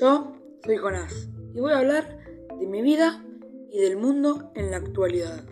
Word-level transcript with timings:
Yo 0.00 0.32
soy 0.64 0.76
Jonás 0.76 1.28
y 1.54 1.60
voy 1.60 1.72
a 1.72 1.78
hablar 1.78 2.18
de 2.58 2.66
mi 2.66 2.82
vida 2.82 3.24
y 3.70 3.80
del 3.80 3.96
mundo 3.96 4.50
en 4.56 4.72
la 4.72 4.78
actualidad. 4.78 5.44